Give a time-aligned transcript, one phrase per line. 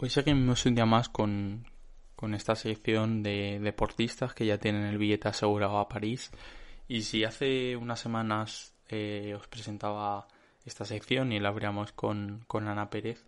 [0.00, 1.66] Hoy seguimos un día más con,
[2.14, 6.30] con esta sección de deportistas que ya tienen el billete asegurado a París.
[6.86, 10.28] Y si hace unas semanas eh, os presentaba
[10.64, 13.26] esta sección y la abríamos con, con Ana Pérez,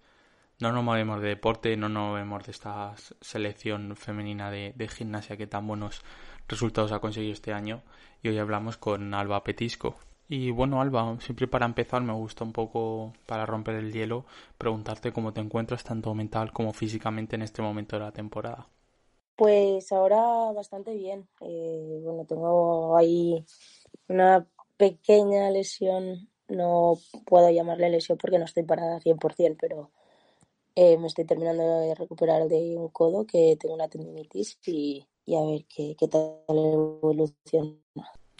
[0.60, 5.48] no nos movemos de deporte, no nos movemos de esta selección femenina de, gimnasia que
[5.48, 6.04] tan buenos
[6.46, 7.82] resultados ha conseguido este año.
[8.22, 9.98] Y hoy hablamos con Alba Petisco.
[10.32, 15.12] Y bueno, Alba, siempre para empezar me gusta un poco, para romper el hielo, preguntarte
[15.12, 18.68] cómo te encuentras tanto mental como físicamente en este momento de la temporada.
[19.34, 21.28] Pues ahora bastante bien.
[21.40, 23.44] Eh, bueno, tengo ahí
[24.06, 29.90] una pequeña lesión, no puedo llamarle lesión porque no estoy parada 100%, pero
[30.76, 35.42] eh, me estoy terminando de recuperar de un codo que tengo una tendinitis y, a
[35.44, 37.80] ver qué, qué tal evoluciona.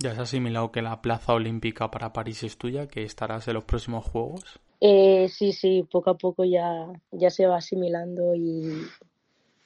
[0.02, 3.64] ¿Ya has asimilado que la plaza olímpica para París es tuya, que estarás en los
[3.64, 4.58] próximos Juegos?
[4.80, 8.80] Eh, sí, sí, poco a poco ya, ya se va asimilando y,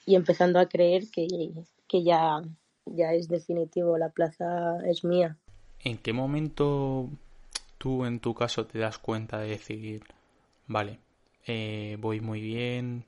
[0.05, 1.25] y empezando a creer que,
[1.87, 2.41] que ya,
[2.85, 5.37] ya es definitivo, la plaza es mía.
[5.79, 7.09] ¿En qué momento
[7.77, 10.03] tú en tu caso te das cuenta de decir,
[10.67, 10.99] vale,
[11.47, 13.05] eh, voy muy bien,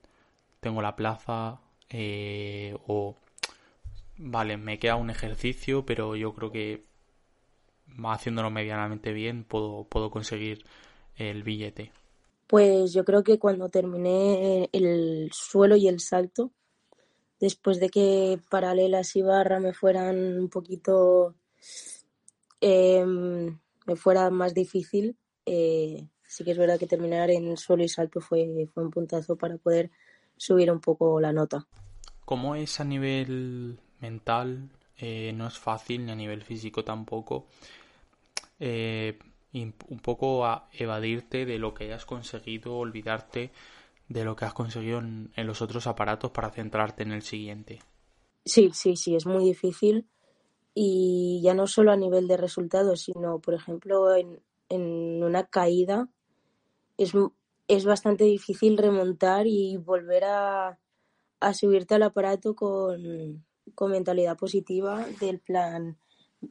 [0.62, 3.18] tengo la plaza, eh, o
[4.18, 6.87] vale, me queda un ejercicio, pero yo creo que
[8.06, 10.66] haciéndolo medianamente bien puedo, puedo conseguir
[11.16, 11.92] el billete.
[12.48, 16.52] Pues yo creo que cuando terminé el suelo y el salto,
[17.40, 21.36] después de que paralelas y barra me fueran un poquito,
[22.62, 27.90] em, me fuera más difícil, eh, sí que es verdad que terminar en suelo y
[27.90, 29.92] salto fue, fue un puntazo para poder
[30.38, 31.68] subir un poco la nota.
[32.26, 34.70] ¿Cómo es a nivel mental?
[34.98, 37.48] Eh, no es fácil, ni a nivel físico tampoco.
[38.60, 39.18] Eh,
[39.54, 43.52] un poco a evadirte de lo que hayas conseguido, olvidarte
[44.08, 47.80] de lo que has conseguido en, los otros aparatos para centrarte en el siguiente.
[48.46, 50.08] Sí, sí, sí, es muy difícil
[50.74, 56.08] y ya no solo a nivel de resultados, sino, por ejemplo, en, en una caída
[56.98, 57.14] es,
[57.68, 60.80] es bastante difícil remontar y volver a,
[61.40, 63.46] a subirte al aparato con,
[63.76, 65.98] con mentalidad positiva del plan,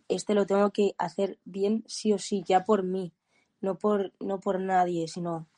[0.09, 3.13] este lo tengo que hacer bien sí o sí, ya por mí,
[3.61, 5.49] no por, no por nadie, sino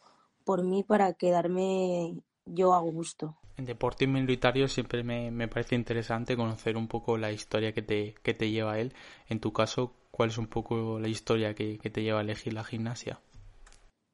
[0.44, 3.36] por mí para quedarme yo a gusto.
[3.56, 8.14] En deporte militario siempre me, me, parece interesante conocer un poco la historia que te,
[8.22, 8.94] que te lleva a él.
[9.28, 12.52] En tu caso, ¿cuál es un poco la historia que, que te lleva a elegir
[12.52, 13.20] la gimnasia?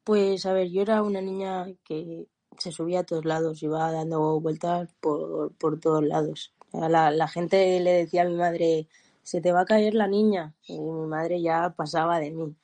[0.02, 2.26] Pues a ver, yo era una niña que
[2.58, 6.54] se subía a todos lados, iba dando vueltas por, por todos lados.
[6.74, 8.88] La, la gente le decía a mi madre,
[9.22, 10.54] se te va a caer la niña.
[10.66, 12.54] Y mi madre ya pasaba de mí.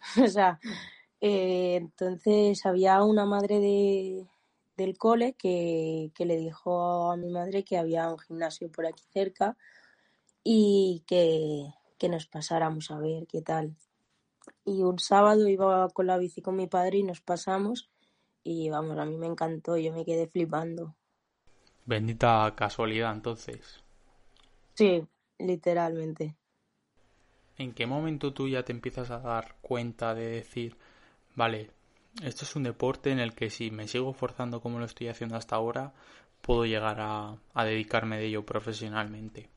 [0.24, 0.60] o sea,
[1.20, 4.28] eh, entonces había una madre de,
[4.76, 9.04] del cole que, que, le dijo a mi madre que había un gimnasio por aquí
[9.12, 9.56] cerca
[10.42, 13.76] y que, que nos pasáramos a ver qué tal.
[14.64, 17.90] Y un sábado iba con la bici con mi padre y nos pasamos
[18.42, 20.94] y vamos, a mí me encantó, yo me quedé flipando.
[21.86, 23.82] Bendita casualidad entonces.
[24.74, 25.06] Sí,
[25.38, 26.36] literalmente.
[27.58, 30.76] ¿En qué momento tú ya te empiezas a dar cuenta de decir,
[31.34, 31.70] vale,
[32.22, 35.36] esto es un deporte en el que si me sigo forzando como lo estoy haciendo
[35.36, 35.92] hasta ahora,
[36.42, 39.48] puedo llegar a, a dedicarme de ello profesionalmente?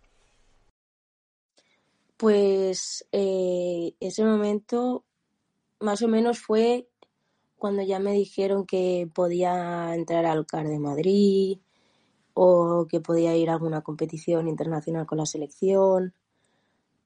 [2.18, 5.06] Pues eh, ese momento
[5.80, 6.88] más o menos fue
[7.58, 11.60] cuando ya me dijeron que podía entrar al CAR de Madrid,
[12.40, 16.14] o que podía ir a alguna competición internacional con la selección.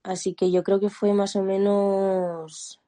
[0.04, 2.82] Así que yo creo que fue más o menos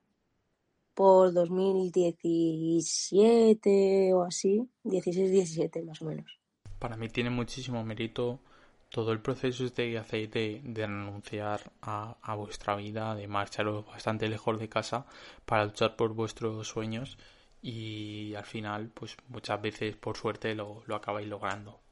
[0.94, 6.38] por 2017 o así, 16-17 más o menos.
[6.80, 8.42] Para mí tiene muchísimo mérito
[8.90, 14.28] todo el proceso este que hacéis de, renunciar a, a, vuestra vida, de marcharos bastante
[14.28, 15.06] lejos de casa
[15.46, 17.18] para luchar por vuestros sueños
[17.62, 21.83] y al final, pues muchas veces por suerte lo, lo acabáis logrando.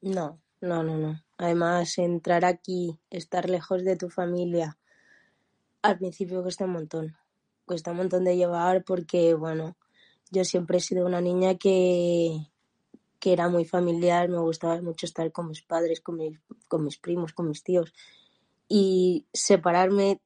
[0.00, 1.24] No, no, no, no.
[1.38, 4.78] Además, entrar aquí, estar lejos de tu familia,
[5.82, 7.16] al principio cuesta un montón.
[7.64, 9.76] Cuesta un montón de llevar porque, bueno,
[10.30, 12.48] yo siempre he sido una niña que,
[13.18, 16.98] que era muy familiar, me gustaba mucho estar con mis padres, con mis, con mis
[16.98, 17.92] primos, con mis tíos.
[18.68, 20.20] Y separarme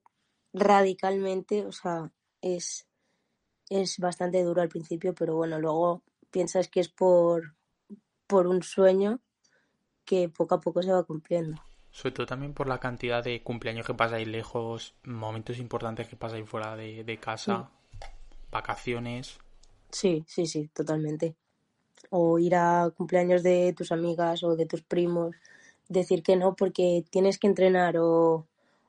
[0.52, 2.86] radicalmente, o sea, es,
[3.70, 7.54] es bastante duro al principio, pero bueno, luego piensas que es por,
[8.26, 9.20] por un sueño
[10.04, 11.60] que poco a poco se va cumpliendo.
[11.90, 16.48] Sobre todo también por la cantidad de cumpleaños que pasáis lejos, momentos importantes que pasáis
[16.48, 17.68] fuera de, de casa,
[18.50, 19.38] vacaciones.
[19.90, 21.34] Sí, sí, sí, totalmente.
[22.10, 25.36] O ir a cumpleaños de tus amigas o de tus primos,
[25.88, 28.46] decir que no porque tienes que entrenar o,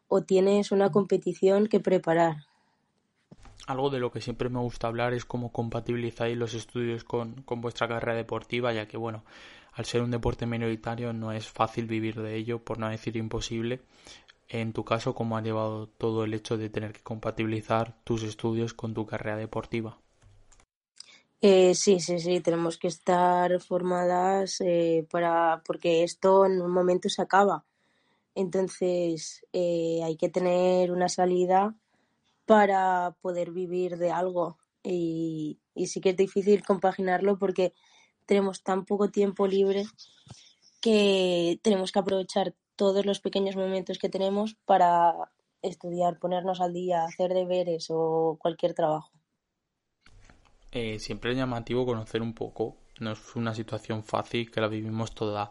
[0.07, 2.45] o tienes una competición que preparar.
[3.67, 7.61] Algo de lo que siempre me gusta hablar es cómo compatibilizáis los estudios con, con
[7.61, 9.23] vuestra carrera deportiva, ya que, bueno,
[9.73, 13.81] al ser un deporte minoritario no es fácil vivir de ello, por no decir imposible.
[14.49, 18.73] En tu caso, ¿cómo ha llevado todo el hecho de tener que compatibilizar tus estudios
[18.73, 19.97] con tu carrera deportiva?
[21.41, 27.09] Eh, sí, sí, sí, tenemos que estar formadas eh, para porque esto en un momento
[27.09, 27.65] se acaba.
[28.35, 31.75] Entonces eh, hay que tener una salida
[32.45, 34.57] para poder vivir de algo.
[34.83, 37.73] Y, sí que es difícil compaginarlo porque
[38.25, 39.85] tenemos tan poco tiempo libre
[40.81, 45.13] que tenemos que aprovechar todos los pequeños momentos que tenemos para
[45.61, 49.11] estudiar, ponernos al día, hacer deberes o cualquier trabajo.
[50.71, 52.75] Eh, siempre es llamativo conocer un poco.
[52.99, 55.49] No es una situación fácil que la vivimos toda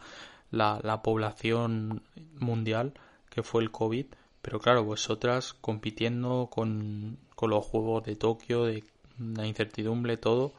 [0.50, 2.02] la población
[2.38, 2.92] mundial,
[3.30, 4.06] que fue el COVID.
[4.42, 8.82] Pero claro, vosotras compitiendo con, con los Juegos de Tokio, de
[9.18, 10.52] la incertidumbre, todo,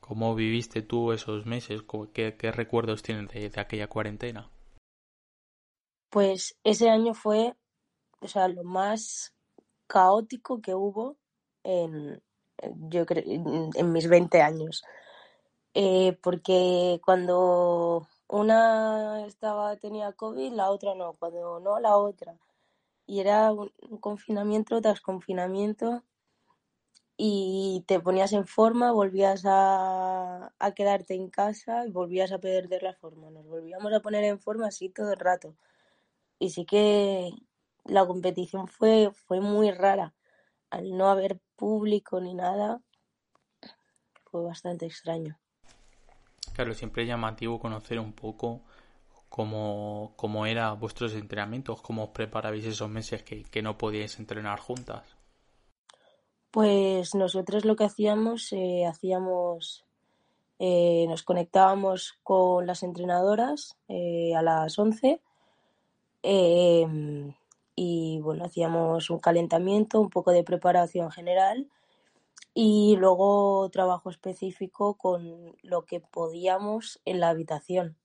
[0.00, 1.82] ¿cómo viviste tú esos meses?
[2.12, 4.48] ¿Qué, recuerdos tienes de, de, aquella cuarentena?
[6.08, 7.54] Pues ese año fue,
[8.20, 9.34] o sea, lo más
[9.88, 11.16] caótico que hubo
[11.64, 12.22] en,
[12.88, 14.84] yo en mis 20 años.
[15.74, 22.36] Eh, porque cuando una estaba tenía COVID, la otra no, cuando no, la otra
[23.06, 26.02] y era un confinamiento tras confinamiento
[27.16, 32.82] y te ponías en forma, volvías a, a, quedarte en casa y volvías a perder
[32.82, 33.30] la forma.
[33.30, 35.56] Nos volvíamos a poner en forma así todo el rato.
[36.38, 37.30] Y sí que
[37.84, 40.14] la competición fue, fue muy rara.
[40.68, 42.82] Al no haber público ni nada,
[44.24, 45.38] fue bastante extraño.
[46.54, 48.62] Claro, siempre es llamativo conocer un poco
[49.36, 54.58] cómo, cómo eran vuestros entrenamientos, cómo os preparabais esos meses que, que no podíais entrenar
[54.60, 55.04] juntas.
[56.50, 59.84] Pues nosotros lo que hacíamos, eh, hacíamos,
[60.58, 65.20] eh, nos conectábamos con las entrenadoras eh, a las 11
[66.22, 67.34] em,
[67.74, 71.68] y bueno, hacíamos un calentamiento, un poco de preparación general
[72.54, 77.98] y luego trabajo específico con lo que podíamos en la habitación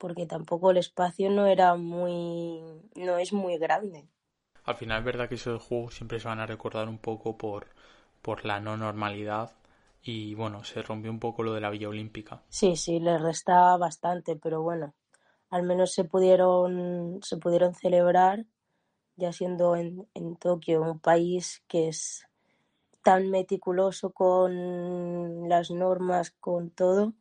[0.00, 2.62] porque tampoco el espacio no era muy
[2.96, 4.08] no es muy grande.
[4.64, 7.66] Al final es verdad que esos juegos siempre se van a recordar un poco por,
[8.22, 9.52] por la no normalidad
[10.02, 12.42] y bueno, se rompió un poco lo de la Villa Olímpica.
[12.48, 14.94] Sí, sí, le resta bastante, pero bueno,
[15.50, 18.46] al menos se pudieron se pudieron celebrar
[19.16, 22.26] ya siendo en, en Tokio un país que es
[23.02, 27.14] tan meticuloso con las normas, con todo,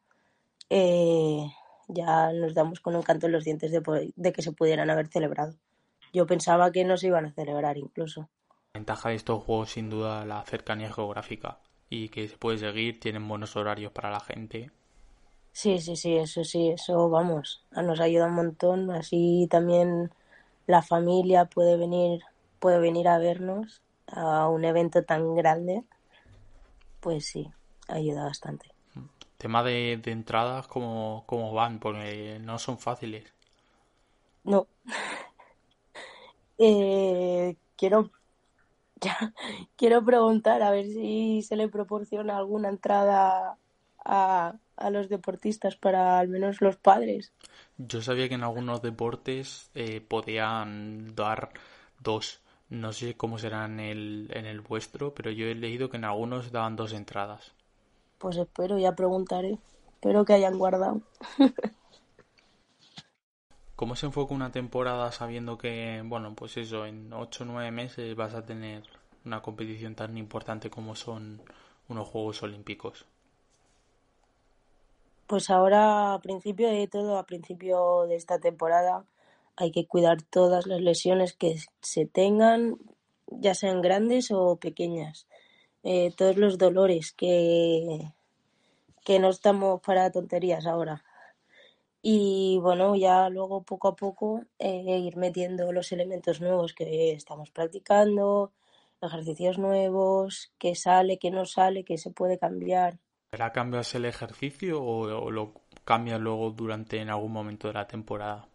[0.69, 1.47] eh,
[1.89, 5.07] ya nos damos con un canto en los dientes de, de, que se pudieran haber
[5.07, 5.55] celebrado.
[6.13, 8.29] Yo pensaba que no se iban a celebrar incluso.
[8.73, 12.99] La ventaja de estos juegos sin duda la cercanía geográfica y que se puede seguir,
[12.99, 14.71] tienen buenos horarios para la gente.
[15.51, 20.11] Sí, sí, sí, eso sí, eso vamos, nos ayuda un montón, así también
[20.67, 22.21] la familia puede venir,
[22.59, 25.83] puede venir a vernos a un evento tan grande,
[26.99, 27.51] pues sí,
[27.87, 28.78] ayuda bastante
[29.39, 31.79] tema de, de entradas, ¿cómo, ¿cómo, van?
[31.79, 33.33] Porque no son fáciles.
[34.43, 34.67] No.
[36.59, 38.11] eh, quiero,
[39.01, 39.33] ya,
[39.77, 43.57] quiero preguntar a ver si se le proporciona alguna entrada
[44.03, 47.31] a, a los deportistas para al menos los padres.
[47.77, 51.51] Yo sabía que en algunos deportes eh, podían dar
[51.99, 52.41] dos.
[52.69, 56.03] No sé cómo será en el, en el vuestro, pero yo he leído que en
[56.03, 57.53] algunos daban dos entradas.
[58.19, 59.57] Pues espero, ya preguntaré.
[59.93, 61.01] Espero que hayan guardado.
[63.75, 68.13] ¿Cómo se enfoca una temporada sabiendo que, bueno, pues eso, en 8 o 9 meses
[68.13, 68.83] vas a tener
[69.23, 71.41] una competición tan importante como son
[71.87, 73.05] unos Juegos Olímpicos?
[75.27, 79.05] Pues ahora, a principio de todo, a principio de esta temporada,
[79.55, 82.79] hay que cuidar todas las lesiones que se tengan,
[83.27, 85.25] ya sean grandes o pequeñas.
[85.83, 88.11] Eh, todos los dolores que,
[89.03, 91.03] que no estamos para tonterías ahora.
[92.01, 97.51] Y bueno, ya luego poco a poco eh, ir metiendo los elementos nuevos que estamos
[97.51, 98.53] practicando,
[99.01, 102.99] ejercicios nuevos, qué sale, qué no sale, qué se puede cambiar.
[103.31, 108.47] ¿Será cambias el ejercicio o, lo cambias luego durante en algún momento de la temporada?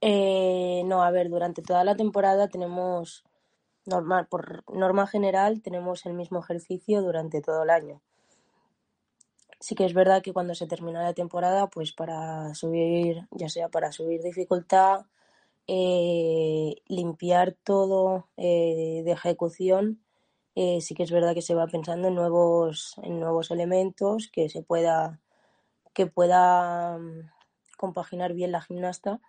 [0.00, 3.24] Eh, no, a ver, durante toda la temporada tenemos
[3.86, 8.00] normal, por norma general, tenemos el mismo ejercicio durante todo el año.
[9.60, 13.68] Sí que es verdad que cuando se termina la temporada, pues para subir, ya sea
[13.68, 15.06] para subir dificultad,
[15.66, 20.02] eh, limpiar todo eh, de ejecución,
[20.54, 24.48] eh, sí que es verdad que se va pensando en nuevos, en nuevos elementos que
[24.48, 25.20] se pueda,
[25.94, 27.30] que pueda mm,
[27.78, 29.20] compaginar bien la gimnasta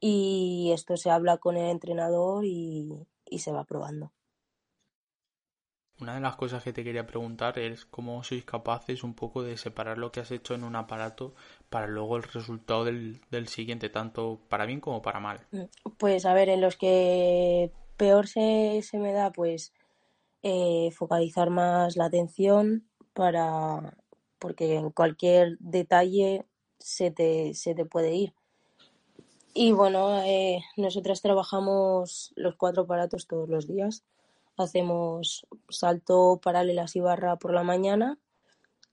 [0.00, 4.12] y esto se habla con el entrenador y, y se va probando.
[6.00, 9.56] Una de las cosas que te quería preguntar es cómo sois capaces un poco de
[9.56, 11.34] separar lo que has hecho en un aparato
[11.70, 15.46] para luego el resultado del, siguiente, tanto para bien como para mal.
[15.52, 15.64] Mm,
[15.98, 19.72] pues a ver, en los que peor se, se me da, pues
[20.42, 23.96] eh, focalizar más la atención para
[24.40, 26.44] porque en cualquier detalle
[26.80, 28.34] se te, se te puede ir.
[29.54, 34.02] Y bueno, eh, nosotras trabajamos los cuatro aparatos todos los días
[34.56, 38.18] hacemos salto, paralelas y barra por la mañana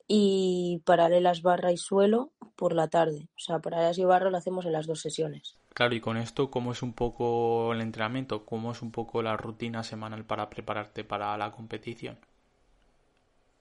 [0.07, 3.27] y paralelas, barra y suelo por la tarde.
[3.35, 5.57] O sea, paralelas y barra lo hacemos en las dos sesiones.
[5.73, 8.45] Claro, y con esto, ¿cómo es un poco el entrenamiento?
[8.45, 12.17] ¿Cómo es un poco la rutina semanal para prepararte para la competición?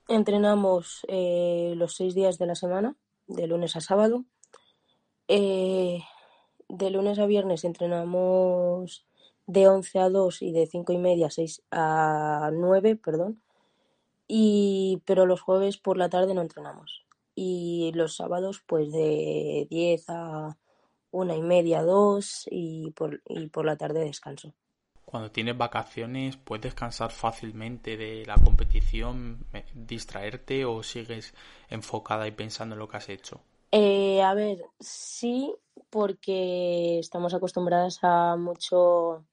[0.07, 2.95] Entrenamos eh, los seis días de la semana,
[3.27, 4.25] de lunes a sábado.
[5.27, 5.99] Eh,
[6.69, 9.05] de lunes a viernes entrenamos
[9.47, 13.41] de 11 a 2 y de 5 y media a 6 a 9, perdón.
[14.27, 17.03] Y, pero los jueves por la tarde no entrenamos.
[17.33, 20.57] Y los sábados pues de 10 a
[21.11, 24.53] 1 y media, 2 y por, y por la tarde descanso.
[25.05, 31.33] Cuando tienes vacaciones, ¿puedes descansar fácilmente de la competición, distraerte o sigues
[31.69, 33.41] enfocada y pensando en lo que has hecho?
[33.71, 35.53] Eh, a ver, sí,
[35.89, 39.25] porque estamos acostumbradas a mucho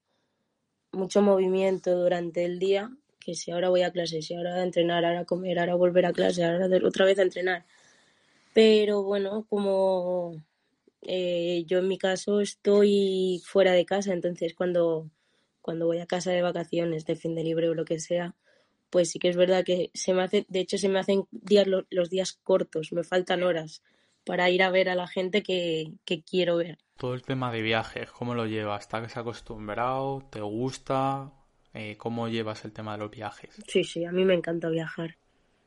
[0.93, 2.90] mucho movimiento durante el día,
[3.21, 6.07] que si ahora voy a clase, si ahora a entrenar, ahora a comer, ahora volver
[6.07, 7.64] a clase, ahora otra vez a entrenar.
[8.55, 10.43] Pero bueno, como
[11.02, 15.11] eh, yo en mi caso estoy fuera de casa, entonces cuando,
[15.62, 18.35] cuando voy a casa de vacaciones, de fin de libre o lo que sea,
[18.90, 21.66] pues sí que es verdad que se me hace, de hecho se me hacen días,
[21.90, 23.83] los días cortos, me faltan horas
[24.26, 26.78] para ir a ver a la gente que, que quiero ver.
[26.99, 28.83] Todo el tema de viajes, ¿cómo lo llevas?
[28.83, 30.26] ¿Estás acostumbrado?
[30.30, 31.33] ¿Te gusta?
[31.73, 33.54] Eh, ¿Cómo llevas el tema de los viajes?
[33.68, 35.16] Sí, sí, a mí me encanta viajar.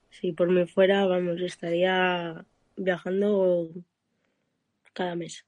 [0.10, 3.70] Si por mí fuera, vamos, estaría viajando
[4.92, 5.46] cada mes.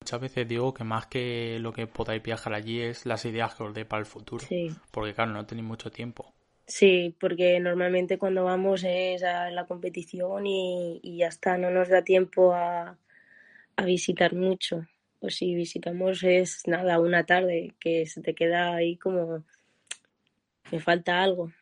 [0.00, 3.64] Muchas veces digo que más que lo que podáis viajar allí es las ideas que
[3.64, 4.46] os dé para el futuro.
[4.46, 4.70] Sí.
[4.90, 6.32] Porque claro, no tenéis mucho tiempo.
[6.66, 12.02] Sí, porque normalmente cuando vamos es a la competición y, ya está, no nos da
[12.02, 12.96] tiempo a,
[13.84, 14.86] visitar mucho.
[15.20, 19.44] O si visitamos es nada, una tarde que se te queda ahí como
[20.70, 21.52] me falta algo.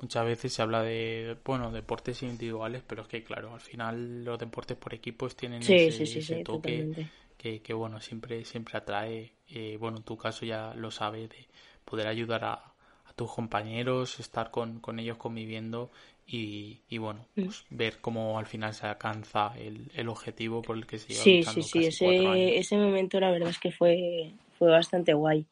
[0.00, 4.38] Muchas veces se habla de, bueno, deportes individuales, pero es que, claro, al final los
[4.38, 9.34] deportes por equipos tienen ese, toque que, que, bueno, siempre, siempre atrae.
[9.48, 11.46] Eh, bueno, en tu caso ya lo sabes, de
[11.84, 12.73] poder ayudar a,
[13.16, 15.90] tus compañeros, estar con, con ellos conviviendo
[16.26, 17.44] y, y bueno, mm.
[17.44, 21.22] pues ver cómo al final se alcanza el, el objetivo por el que se lleva
[21.22, 25.46] Sí, sí, sí, ese, ese momento la verdad es que fue, fue bastante guay.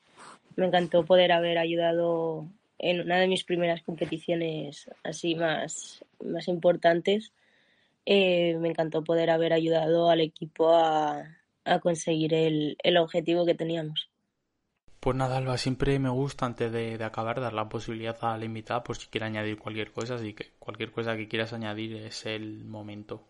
[0.56, 2.46] Me encantó poder haber ayudado
[2.78, 7.32] en una de mis primeras competiciones así más, más importantes.
[8.04, 13.54] Eh, me encantó poder haber ayudado al equipo a, a conseguir el, el objetivo que
[13.54, 14.08] teníamos.
[15.02, 18.84] Pues nada, Alba, siempre me gusta antes de, acabar dar la posibilidad a la invitada
[18.84, 22.64] por si quiere añadir cualquier cosa, así que cualquier cosa que quieras añadir es el
[22.64, 23.20] momento.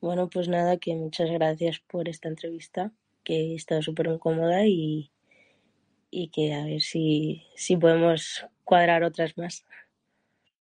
[0.00, 2.92] Bueno, pues nada, que muchas gracias por esta entrevista,
[3.24, 5.10] que he estado súper incómoda y,
[6.12, 9.64] y que a ver si, si podemos cuadrar otras más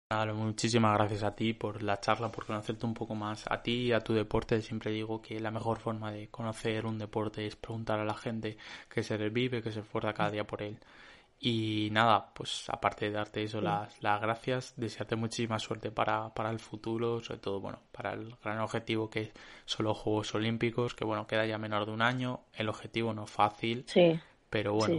[0.10, 3.92] muchísimas gracias a ti por la charla, por conocerte un poco más a ti y
[3.92, 4.62] a tu deporte.
[4.62, 8.58] Siempre digo que la mejor forma de conocer un deporte es preguntar a la gente
[8.90, 10.78] que se revive, que se esfuerza cada día por él.
[11.40, 16.50] Y nada, pues aparte de darte eso, las, las gracias, desearte muchísima suerte para, para
[16.50, 19.34] el futuro, sobre todo, bueno, para el gran objetivo que
[19.66, 23.26] son los Juegos Olímpicos, que bueno, queda ya menor de un año, el objetivo no
[23.26, 24.20] es fácil, sí.
[24.50, 24.98] pero bueno,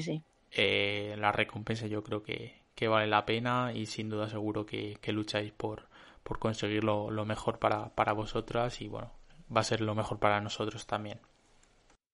[0.52, 4.98] eh, la recompensa yo creo que, que vale la pena y sin duda seguro que,
[5.00, 5.88] que lucháis por,
[6.22, 9.10] por conseguir lo, lo mejor para, para vosotras y bueno,
[9.54, 11.18] va a ser lo mejor para nosotros también.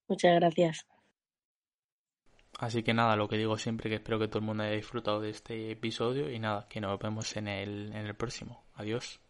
[0.09, 0.87] Muchas gracias.
[2.59, 5.21] Así que nada, lo que digo siempre que espero que todo el mundo haya disfrutado
[5.21, 8.65] de este episodio y nada, que nos vemos en el, en el próximo.
[8.75, 9.21] Adiós.